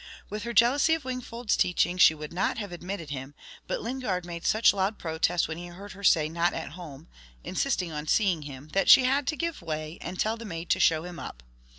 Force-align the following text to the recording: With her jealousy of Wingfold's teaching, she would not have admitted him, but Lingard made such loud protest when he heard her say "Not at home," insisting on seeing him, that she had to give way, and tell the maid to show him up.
With 0.31 0.41
her 0.45 0.51
jealousy 0.53 0.95
of 0.95 1.05
Wingfold's 1.05 1.55
teaching, 1.55 1.99
she 1.99 2.15
would 2.15 2.33
not 2.33 2.57
have 2.57 2.71
admitted 2.71 3.11
him, 3.11 3.35
but 3.67 3.83
Lingard 3.83 4.25
made 4.25 4.47
such 4.47 4.73
loud 4.73 4.97
protest 4.97 5.47
when 5.47 5.59
he 5.59 5.67
heard 5.67 5.91
her 5.91 6.03
say 6.03 6.27
"Not 6.27 6.55
at 6.55 6.69
home," 6.69 7.07
insisting 7.43 7.91
on 7.91 8.07
seeing 8.07 8.41
him, 8.41 8.69
that 8.69 8.89
she 8.89 9.03
had 9.03 9.27
to 9.27 9.35
give 9.35 9.61
way, 9.61 9.99
and 10.01 10.19
tell 10.19 10.37
the 10.37 10.43
maid 10.45 10.71
to 10.71 10.79
show 10.79 11.03
him 11.03 11.19
up. 11.19 11.43